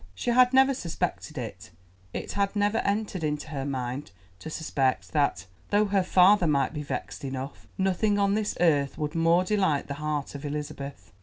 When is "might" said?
6.47-6.73